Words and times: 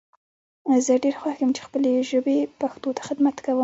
زه 0.85 0.93
ډیر 1.03 1.15
خوښ 1.21 1.37
یم 1.41 1.51
چی 1.55 1.61
خپلې 1.67 1.91
ژبي 2.09 2.37
پښتو 2.59 2.89
ته 2.97 3.01
خدمت 3.07 3.35
کوم 3.45 3.59